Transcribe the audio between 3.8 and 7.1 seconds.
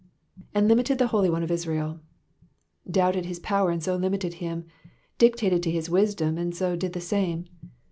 so limited him, dictated to his wisdom and so did the